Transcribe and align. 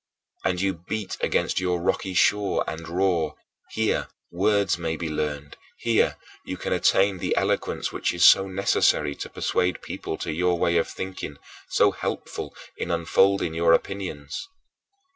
And 0.43 0.59
you 0.59 0.73
beat 0.87 1.15
against 1.21 1.59
your 1.59 1.79
rocky 1.79 2.15
shore 2.15 2.63
and 2.67 2.89
roar: 2.89 3.35
"Here 3.69 4.07
words 4.31 4.79
may 4.79 4.95
be 4.95 5.09
learned; 5.09 5.57
here 5.77 6.17
you 6.43 6.57
can 6.57 6.73
attain 6.73 7.19
the 7.19 7.37
eloquence 7.37 7.91
which 7.91 8.11
is 8.11 8.25
so 8.25 8.47
necessary 8.47 9.13
to 9.17 9.29
persuade 9.29 9.83
people 9.83 10.17
to 10.17 10.33
your 10.33 10.57
way 10.57 10.77
of 10.77 10.87
thinking; 10.87 11.37
so 11.69 11.91
helpful 11.91 12.55
in 12.75 12.89
unfolding 12.89 13.53
your 13.53 13.73
opinions." 13.73 14.47